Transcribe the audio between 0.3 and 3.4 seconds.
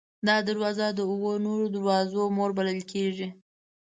دروازه د اوو نورو دروازو مور بلل کېږي.